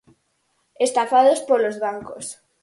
Estafados 0.87 1.39
polos 1.49 1.77
bancos. 1.85 2.25